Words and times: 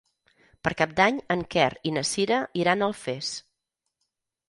Per 0.67 0.71
Cap 0.79 0.95
d'Any 1.01 1.19
en 1.35 1.45
Quer 1.57 1.69
i 1.91 1.93
na 1.99 2.05
Sira 2.15 2.43
iran 2.65 2.83
a 2.85 2.91
Alfés. 2.91 3.33